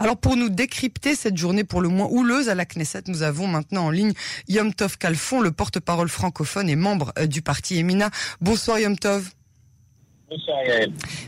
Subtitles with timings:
[0.00, 3.46] Alors pour nous décrypter cette journée pour le moins houleuse à la Knesset, nous avons
[3.46, 4.14] maintenant en ligne
[4.48, 8.08] Yom Tov Kalfon, le porte-parole francophone et membre euh, du parti Emina.
[8.40, 9.28] Bonsoir Yom Tov.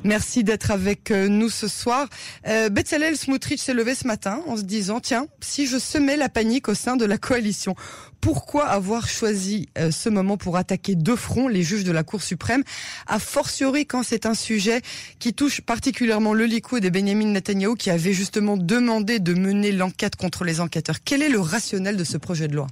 [0.04, 2.08] Merci d'être avec euh, nous ce soir.
[2.46, 6.28] Euh, Betzalel Smotrich s'est levé ce matin en se disant, tiens, si je semais la
[6.28, 7.74] panique au sein de la coalition,
[8.20, 12.23] pourquoi avoir choisi euh, ce moment pour attaquer de front les juges de la Cour
[12.23, 12.62] suprême,
[13.06, 14.80] a fortiori quand c'est un sujet
[15.19, 20.16] qui touche particulièrement le Likoud et Benjamin Netanyahu qui avait justement demandé de mener l'enquête
[20.16, 21.02] contre les enquêteurs.
[21.05, 22.66] Quel est le rationnel de ce projet de loi?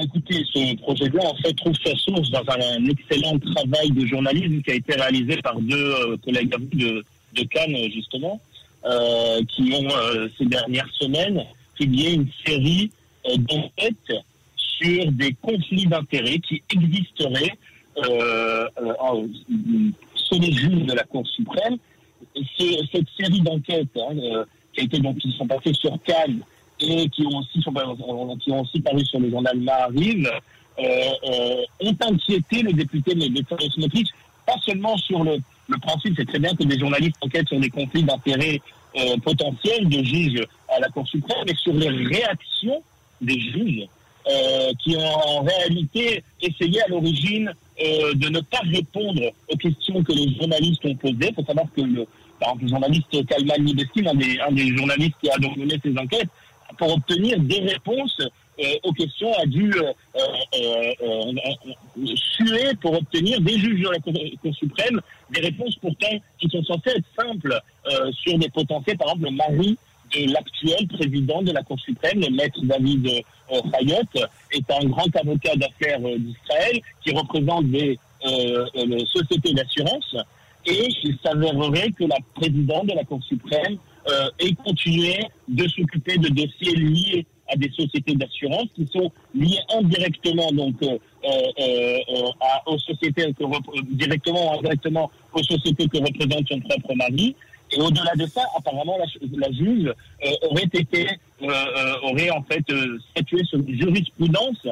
[0.00, 4.06] Écoutez, ce projet de loi, en fait, trouve sa source dans un, excellent travail de
[4.06, 8.40] journalisme qui a été réalisé par deux euh, collègues de, de Cannes, justement,
[8.84, 12.90] euh, qui ont, euh, ces dernières semaines, publié une série
[13.28, 14.12] euh, d'enquêtes
[14.56, 17.56] sur des conflits d'intérêts qui existeraient
[17.98, 18.66] euh,
[20.14, 21.76] sur les juges de la Cour suprême.
[22.92, 26.40] cette série d'enquêtes hein, qui, a été, donc, qui sont passées sur Cannes
[26.82, 27.60] et qui ont aussi,
[28.80, 30.28] paru sur le journal Maariv,
[30.78, 30.82] euh,
[31.28, 34.08] euh, ont inquiété le député Bezalel Smotrich,
[34.46, 35.36] pas seulement sur le,
[35.68, 38.60] le principe, c'est très bien que des journalistes enquêtent sur des conflits d'intérêts
[38.98, 42.82] euh, potentiels de juges à la Cour suprême, mais sur les réactions
[43.20, 43.86] des juges
[44.28, 50.02] euh, qui ont en réalité essayé à l'origine euh, de ne pas répondre aux questions
[50.02, 51.28] que les journalistes ont posées.
[51.30, 52.06] Il faut savoir que le,
[52.38, 56.28] par exemple, le journaliste Kalman des, un des journalistes qui a donc mené ces enquêtes,
[56.78, 58.16] pour obtenir des réponses
[58.60, 59.92] euh, aux questions, a dû euh,
[60.54, 61.32] euh,
[62.14, 65.00] suer pour obtenir des juges de la Cour, suprême
[65.30, 67.58] des réponses pourtant qui sont censées être simples
[68.12, 69.78] sur des potentiels, par exemple le mari
[70.14, 73.08] de l'actuel président de la Cour suprême, le maître David
[73.48, 77.98] Fayot, est un grand avocat d'affaires d'Israël qui représente des
[79.06, 80.14] sociétés d'assurance
[80.66, 86.18] et il s'avérerait que la présidente de la Cour suprême euh, et continuer de s'occuper
[86.18, 91.98] de dossiers liés à des sociétés d'assurance qui sont liés indirectement donc euh, euh,
[92.40, 93.44] à, aux sociétés que
[93.94, 97.36] directement ou indirectement aux sociétés que représente son propre mari.
[97.70, 99.90] Et au-delà de ça, apparemment, la, juge
[100.42, 101.06] aurait été,
[102.02, 102.64] aurait en fait
[103.12, 104.66] statué sur une jurisprudence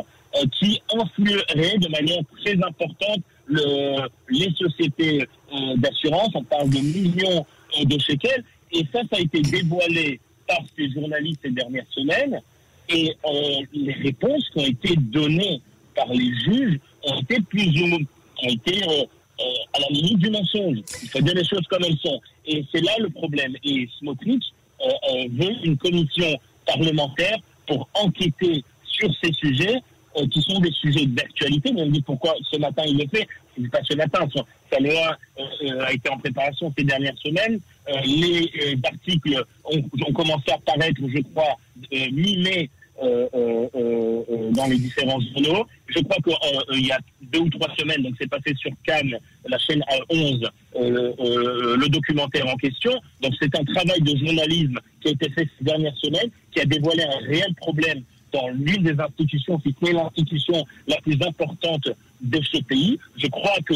[0.59, 5.27] qui influerait de manière très importante le, les sociétés
[5.77, 6.31] d'assurance.
[6.35, 7.47] On parle de millions
[7.83, 12.41] de shekels et ça, ça a été dévoilé par ces journalistes ces dernières semaines.
[12.89, 15.61] Et euh, les réponses qui ont été données
[15.95, 19.45] par les juges ont été plus ou moins, euh, euh,
[19.75, 20.79] à la limite du mensonge.
[21.03, 22.21] Il faut dire les choses comme elles sont.
[22.47, 23.55] Et c'est là le problème.
[23.65, 24.53] Et Smotrich
[25.31, 29.77] veut une commission parlementaire pour enquêter sur ces sujets
[30.31, 31.73] qui sont des sujets d'actualité.
[31.73, 33.29] Mais on me dit pourquoi ce matin il le fait.
[33.57, 34.27] C'est pas ce matin.
[34.73, 35.17] Sa loi
[35.81, 37.61] a été en préparation ces dernières semaines.
[37.91, 41.57] Euh, les euh, articles ont, commencé à apparaître, je crois,
[41.93, 42.71] euh, mi-mai
[43.03, 45.67] dans les différents journaux.
[45.87, 49.17] Je crois qu'il y a deux ou trois semaines, donc c'est passé sur Cannes,
[49.49, 52.93] la chaîne 11, le documentaire en question.
[53.23, 56.67] Donc c'est un travail de journalisme qui a été fait ces dernières semaines, qui a
[56.67, 61.89] dévoilé un réel problème dans l'une des institutions, si c'est l'institution la plus importante
[62.21, 62.99] de ce pays.
[63.17, 63.75] Je crois que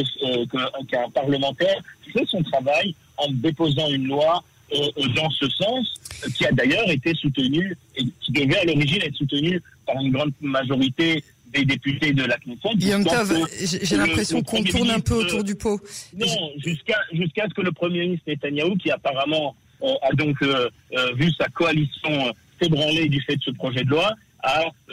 [0.87, 1.77] qu'un parlementaire
[2.13, 4.43] fait son travail en déposant une loi
[4.73, 5.95] euh, euh, dans ce sens,
[6.35, 10.33] qui a d'ailleurs été soutenue et qui devait à l'origine être soutenue par une grande
[10.41, 11.23] majorité
[11.53, 12.71] des députés de la Knesset.
[13.83, 15.81] J'ai l'impression qu'on tourne un peu autour du pot.
[16.17, 16.27] Non,
[16.59, 20.37] jusqu'à jusqu'à ce que le Premier ministre Netanyahou, qui apparemment euh, a donc
[21.15, 24.15] vu sa coalition s'ébranler du fait de ce projet de loi,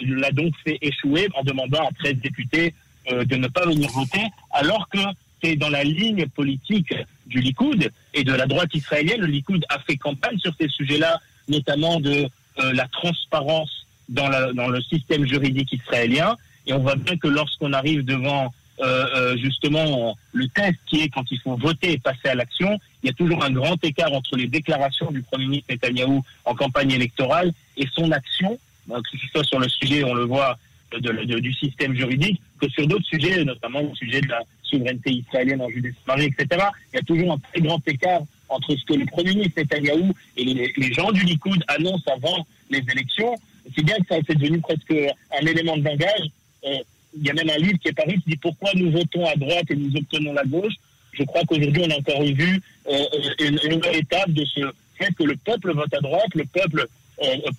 [0.02, 2.74] l'a donc fait échouer en demandant à 13 députés
[3.10, 5.00] de ne pas venir voter, alors que
[5.44, 6.94] c'est dans la ligne politique
[7.26, 9.22] du Likoud et de la droite israélienne.
[9.22, 12.28] Le Likoud a fait campagne sur ces sujets-là, notamment de
[12.60, 16.36] euh, la transparence dans, le système juridique israélien.
[16.68, 21.10] Et on voit bien que lorsqu'on arrive devant euh, euh, justement le test qui est
[21.10, 24.12] quand il faut voter et passer à l'action, il y a toujours un grand écart
[24.12, 29.28] entre les déclarations du Premier ministre Netanyahou en campagne électorale et son action, que ce
[29.28, 30.58] soit sur le sujet, on le voit,
[31.00, 35.70] du système juridique, que sur d'autres sujets, notamment le sujet de la souveraineté israélienne en
[35.70, 36.66] Judée-Samarie, etc.
[36.94, 40.14] Il y a toujours un très grand écart entre ce que le Premier ministre Netanyahou
[40.38, 43.36] et les, gens du Likoud annoncent avant les élections.
[43.76, 46.28] C'est bien que ça est devenu presque un élément de langage.
[46.66, 46.78] Euh,
[47.18, 49.36] il y a même un livre qui est paru qui dit pourquoi nous votons à
[49.36, 50.74] droite et nous obtenons la gauche.
[51.14, 53.06] Je crois qu'aujourd'hui, on a encore vu euh,
[53.40, 54.62] une, une, nouvelle étape de ce
[54.98, 56.88] fait que le peuple vote à droite, le peuple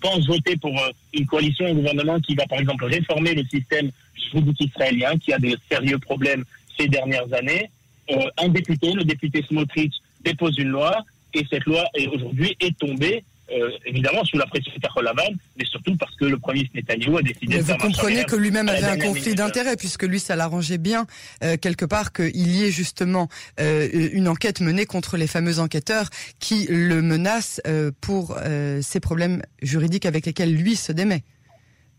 [0.01, 0.73] pense voter pour
[1.13, 5.39] une coalition, un gouvernement qui va, par exemple, réformer le système juridique israélien, qui a
[5.39, 6.43] des sérieux problèmes
[6.77, 7.69] ces dernières années.
[8.11, 9.93] Euh, un député, le député Smotrich,
[10.23, 10.97] dépose une loi
[11.33, 11.83] et cette loi
[12.13, 16.39] aujourd'hui est tombée euh, évidemment sous la pression de Laval, mais surtout parce que le
[16.39, 19.75] premier ministre Netanyahu a décidé mais de Vous comprenez que lui-même avait un conflit d'intérêts,
[19.75, 21.05] puisque lui, ça l'arrangeait bien,
[21.43, 23.27] euh, quelque part, qu'il y ait justement
[23.59, 26.09] euh, une enquête menée contre les fameux enquêteurs
[26.39, 27.61] qui le menacent
[28.01, 28.37] pour
[28.81, 31.23] ces problèmes juridiques avec lesquels lui se démet.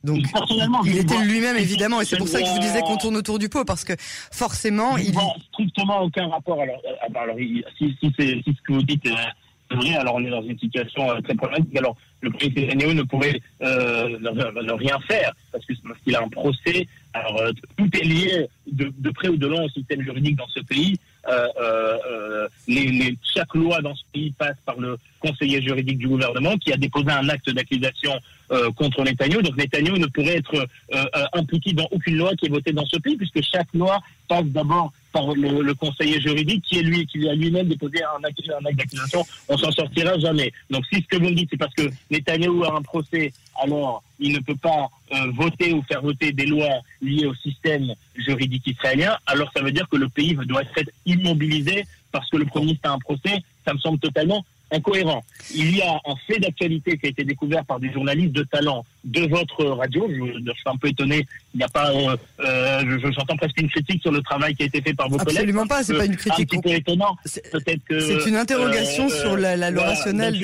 [0.02, 0.18] Donc,
[0.84, 3.38] il était lui-même évidemment, et c'est pour ça que je vous disais qu'on tourne autour
[3.38, 6.60] du pot, parce que forcément, il n'a strictement aucun rapport.
[6.60, 6.80] Alors,
[7.14, 7.36] alors
[7.78, 9.08] si, si, si ce que vous dites
[9.70, 11.76] alors on est dans une situation euh, très problématique.
[11.76, 16.86] Alors le président Netanyahu ne pourrait euh, ne, rien faire parce qu'il a un procès.
[17.12, 20.48] Alors euh, tout est lié de, de, près ou de loin au système juridique dans
[20.48, 20.98] ce pays.
[22.68, 26.76] Les, chaque loi dans ce pays passe par le conseiller juridique du gouvernement qui a
[26.76, 28.12] déposé un acte d'accusation
[28.76, 29.42] contre Netanyahu.
[29.42, 30.66] Donc Netanyahu ne pourrait être
[31.32, 34.92] impliqué dans aucune loi qui est votée dans ce pays puisque chaque loi passe d'abord
[35.14, 38.42] par le, conseiller juridique qui est lui, qui a lui-même déposé un acte,
[38.76, 40.52] d'accusation, on s'en sortira jamais.
[40.70, 43.32] Donc si ce que vous me dites, c'est parce que Netanyahou a un procès,
[43.62, 47.94] alors il ne peut pas euh, voter ou faire voter des lois liées au système
[48.16, 52.46] juridique israélien, alors ça veut dire que le pays doit être immobilisé parce que le
[52.46, 55.24] Premier ministre a un procès, ça me semble totalement incohérent.
[55.54, 58.84] Il y a un fait d'actualité qui a été découvert par des journalistes de talent
[59.04, 60.08] de votre radio.
[60.08, 61.26] Je, suis un peu étonné.
[61.54, 64.62] Il n'y a pas, euh, euh je, j'entends presque une critique sur le travail qui
[64.62, 65.36] a été fait par vos collègues.
[65.36, 65.82] Absolument pas.
[65.82, 66.54] C'est pas une critique.
[66.54, 67.16] Un petit peu étonnant.
[67.52, 70.34] Peut-être que c'est une interrogation euh, sur la, la loi rationnelle.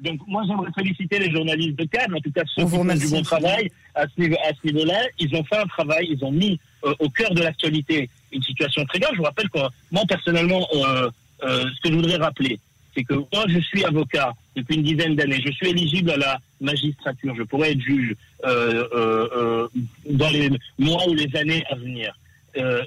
[0.00, 3.08] Donc, moi j'aimerais féliciter les journalistes de Cannes, en tout cas ceux qui font du
[3.08, 5.00] bon travail à ce niveau, à ce niveau-là.
[5.18, 6.06] Ils ont fait un travail.
[6.10, 9.12] Ils ont mis euh, au cœur de l'actualité une situation très grave.
[9.14, 9.60] Je vous rappelle que
[9.90, 12.58] moi personnellement, ce que je voudrais rappeler,
[12.98, 15.40] c'est que moi, je suis avocat depuis une dizaine d'années.
[15.44, 17.34] Je suis éligible à la magistrature.
[17.36, 18.14] Je pourrais être juge
[18.44, 19.68] euh, euh, euh
[20.10, 22.12] dans les mois ou les années à venir.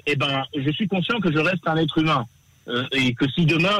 [0.06, 2.26] Eh ben, je suis conscient que je reste un être humain
[2.92, 3.78] et que si demain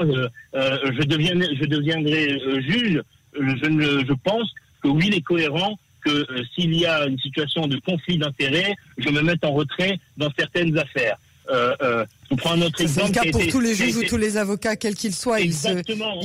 [0.55, 3.02] je, deviens, je deviendrai juge,
[3.34, 8.17] je pense que oui, il est cohérent que s'il y a une situation de conflit
[8.17, 11.19] d'intérêts, je me mette en retrait dans certaines affaires.
[11.50, 13.11] Euh, euh, on prend un autre exemple.
[13.15, 15.41] C'est le cas pour tous les juges ou tous les avocats, quels qu'ils soient.
[15.41, 16.21] Exactement.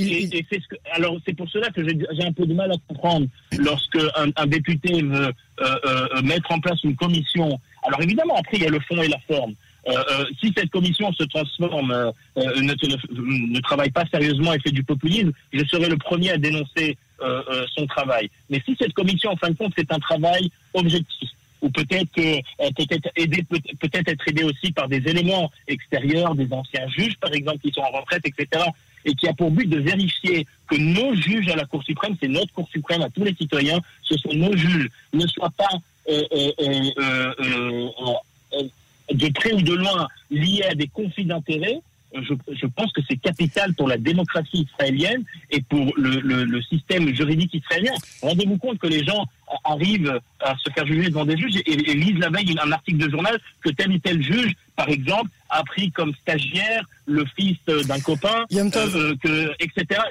[0.91, 3.27] alors c'est pour cela que j'ai un peu de mal à comprendre
[3.57, 5.31] lorsque un, député veut
[5.61, 7.59] euh, mettre en place une commission.
[7.83, 9.53] Alors évidemment, après il y a le fond et la forme.
[10.39, 15.65] si cette commission se transforme, ne, ne, travaille pas sérieusement et fait du populisme, je
[15.65, 16.97] serai le premier à dénoncer
[17.75, 18.29] son travail.
[18.49, 21.29] Mais si cette commission, en fin de compte, c'est un travail objectif,
[21.61, 22.39] ou peut-être euh,
[22.75, 23.43] peut-être aider
[23.79, 27.81] peut-être être aidé aussi par des éléments extérieurs, des anciens juges par exemple qui sont
[27.81, 28.63] en retraite, etc.
[29.05, 32.27] Et qui a pour but de vérifier que nos juges à la Cour suprême, c'est
[32.27, 35.69] notre Cour suprême à tous les citoyens, ce sont nos juges, ne soient pas
[36.09, 37.31] euh, euh,
[39.13, 41.79] de près ou de loin liés à des conflits d'intérêts,
[42.13, 47.93] je, pense que c'est capital pour la démocratie israélienne et pour le système juridique israélien.
[48.21, 49.25] Rendez-vous compte que les gens
[49.63, 52.97] arrivent à se faire juger devant des juges et, et lisent la veille un article
[52.97, 57.57] de journal que tel ou tel juge, par exemple, a pris comme stagiaire le fils
[57.65, 60.01] d'un copain, euh, que, etc.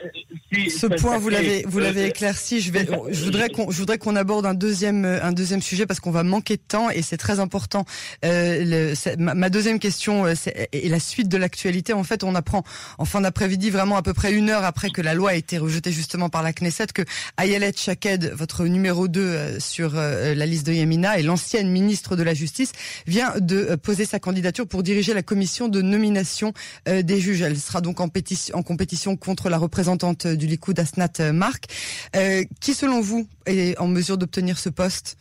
[0.70, 2.60] Ce point, vous l'avez, vous l'avez euh, éclairci.
[2.60, 6.00] Je vais, je voudrais qu'on, je voudrais qu'on aborde un deuxième, un deuxième sujet parce
[6.00, 7.84] qu'on va manquer de temps et c'est très important.
[8.24, 10.34] Euh, le, ma, deuxième question euh,
[10.72, 11.92] est la suite de l'actualité.
[11.92, 12.64] En fait, on apprend
[12.98, 15.58] en fin d'après-midi, vraiment à peu près une heure après que la loi a été
[15.58, 17.02] rejetée justement par la Knesset, que
[17.38, 22.34] Ayelet Chaked, votre numéro 2 sur la liste de Yamina et l'ancienne ministre de la
[22.34, 22.72] Justice,
[23.06, 26.52] vient de poser sa candidature pour diriger la commission de nomination
[26.88, 27.42] euh, des juges.
[27.42, 31.66] Elle sera donc en, pétition, en compétition contre la représentante du Likoud, Asnat euh, Mark.
[32.14, 35.16] Euh, qui, selon vous, est en mesure d'obtenir ce poste?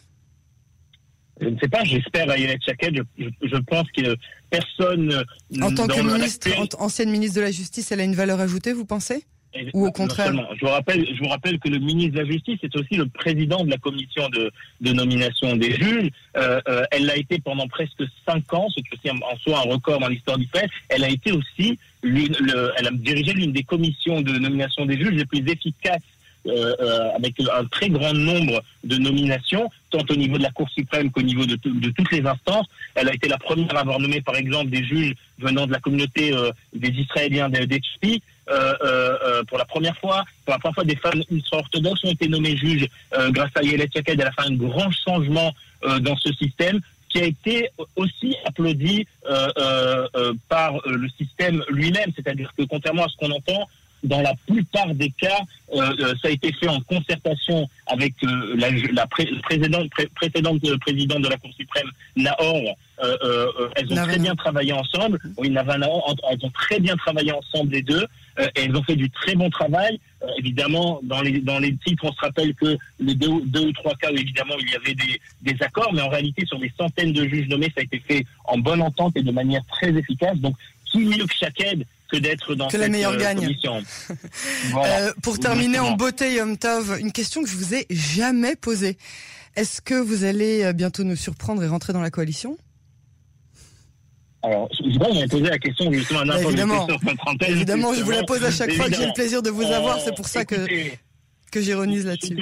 [1.42, 4.16] Je ne sais pas, j'espère à Yannick Chaket, je, pense que
[4.50, 5.26] personne...
[5.62, 8.86] En tant que ministre, ancienne ministre de la Justice, elle a une valeur ajoutée, vous
[8.86, 9.26] pensez?
[9.74, 12.60] Ou au contraire Je vous rappelle, je vous rappelle que le ministre de la Justice
[12.64, 16.10] est aussi le président de la commission de, de nomination des juges.
[16.38, 19.72] Euh, euh, elle l'a été pendant presque cinq ans, ce qui est en soi un
[19.72, 20.70] record dans l'histoire du fait.
[20.90, 25.14] Elle a été aussi, le, elle a dirigé l'une des commissions de nomination des juges
[25.14, 26.02] les plus efficaces
[26.48, 30.70] euh, euh, avec un très grand nombre de nominations, tant au niveau de la Cour
[30.70, 32.68] suprême qu'au niveau de, de, toutes les instances.
[32.94, 35.80] Elle a été la première à avoir nommé, par exemple, des juges venant de la
[35.80, 38.22] communauté euh, des Israéliens d'Expi.
[38.50, 42.28] Euh, euh, pour la première fois, pour la première fois, des femmes ultra-orthodoxes ont été
[42.28, 42.88] nommées juges
[43.30, 44.20] grâce à Yelet Yaked.
[44.20, 45.54] Elle a fait un grand changement
[46.02, 49.08] dans ce système qui a été aussi applaudi
[50.50, 52.12] par le système lui-même.
[52.16, 53.68] C'est-à-dire que contrairement à ce qu'on entend,
[54.06, 55.40] dans la plupart des cas,
[55.74, 61.22] euh, euh, ça a été fait en concertation avec euh, la, la précédente, précédente présidente
[61.22, 62.78] de la Cour suprême, Nahor.
[63.76, 65.20] elles ont très bien travaillé ensemble.
[65.38, 68.06] Oui, elles ont très bien travaillé ensemble les deux.
[68.38, 70.00] Et elles ont fait du très bon travail.
[70.38, 73.96] évidemment, dans les dans les titres, on se rappelle que les deux, deux ou trois
[73.96, 77.14] cas où évidemment il y avait des, des accords, mais en réalité sur des centaines
[77.14, 80.38] de juges nommés, ça a été fait en bonne entente et de manière très efficace.
[80.38, 80.56] Donc
[80.92, 83.56] qui mieux que chaque aide que d'être dans que la meilleure gagne.
[84.76, 88.98] euh, pour terminer en beauté, Yom Tov, une question que je vous ai jamais posée.
[89.56, 92.58] Est-ce que vous allez bientôt nous surprendre et rentrer dans la coalition?
[94.46, 96.88] Alors, je ai posé la question justement à n'importe Évidemment,
[97.48, 100.00] évidemment je vous la pose à chaque fois que j'ai le plaisir de vous avoir,
[100.00, 100.98] c'est pour ça écoutez,
[101.48, 102.38] que, que j'ironise là-dessus.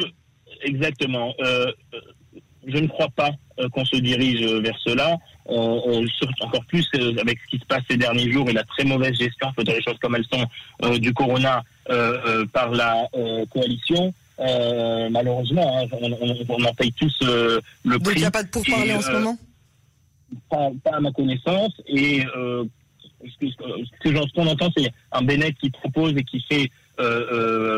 [0.63, 1.33] Exactement.
[1.41, 1.71] Euh,
[2.65, 5.17] je ne crois pas euh, qu'on se dirige vers cela.
[5.49, 6.07] Euh,
[6.39, 9.13] encore plus euh, avec ce qui se passe ces derniers jours et la très mauvaise
[9.17, 10.45] gestion, faut dire les choses comme elles sont,
[10.83, 13.09] euh, du corona euh, par la
[13.51, 14.13] coalition.
[14.39, 18.13] malheureusement, hein, on, en paye tous le Donc prix.
[18.15, 19.37] il n'y a pas de pourparlers en ce moment?
[20.49, 21.73] Pas, pas, à ma connaissance.
[21.87, 26.41] Et ce que, ce que ce qu'on entend, c'est un Bennett qui propose et qui
[26.41, 26.69] fait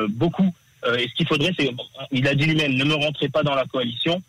[0.10, 0.54] beaucoup.
[1.00, 1.70] et ce qu'il faudrait, c'est,
[2.12, 4.22] il a dit lui-même, ne me rentrez pas dans la coalition.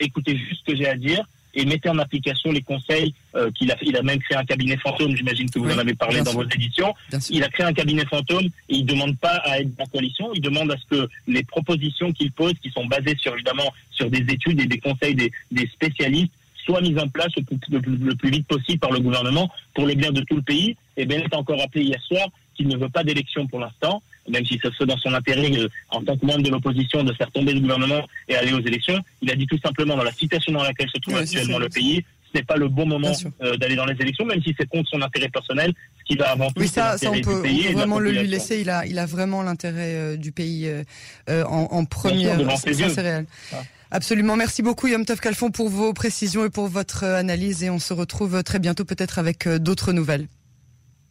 [0.00, 3.70] écoutez juste ce que j'ai à dire et mettez en application les conseils euh, qu'il
[3.70, 3.86] a fait.
[3.86, 6.32] Il a même créé un cabinet fantôme, j'imagine que vous Oui, en avez parlé dans
[6.32, 6.42] sûr.
[6.42, 6.94] vos éditions.
[7.30, 10.30] Il a créé un cabinet fantôme et il demande pas à être dans la coalition,
[10.34, 14.10] il demande à ce que les propositions qu'il pose, qui sont basées sur évidemment sur
[14.10, 16.32] des études et des conseils des, des spécialistes,
[16.64, 17.58] soient mises en place le plus,
[17.98, 20.76] le vite possible par le gouvernement pour le bien de tout le pays.
[20.96, 24.44] Et Bennett a encore rappelé hier soir qu'il ne veut pas d'élection pour l'instant, même
[24.46, 27.12] si ça se fait dans son intérêt euh, en tant que membre de l'opposition de
[27.12, 28.98] faire tomber le gouvernement et aller aux élections.
[29.22, 31.68] Il a dit tout simplement dans la situation dans laquelle se trouve Oui, actuellement le
[31.68, 34.68] pays, ce n'est pas le bon moment euh, d'aller dans les élections, même si c'est
[34.68, 37.72] contre son intérêt personnel, ce qui va avant tout Oui, ça, ça on peut, on
[37.72, 38.60] vraiment le lui laisser.
[38.60, 42.38] Il a, il a vraiment l'intérêt euh, du pays euh, en, en première.
[42.58, 43.26] c'est réel.
[43.52, 43.58] Ouais.
[43.90, 44.36] Absolument.
[44.36, 47.62] Merci beaucoup, Yom Tov Kalfon, pour vos précisions et pour votre euh, analyse.
[47.62, 50.26] Et on se retrouve très bientôt, peut-être avec euh, d'autres nouvelles.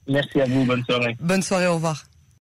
[0.07, 1.15] Merci à vous, bonne soirée.
[1.21, 2.05] Bonne soirée, au revoir.